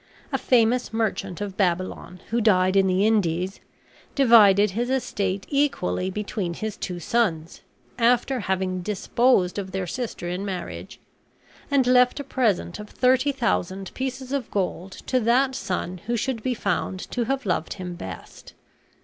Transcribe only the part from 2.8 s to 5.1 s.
the Indies, divided his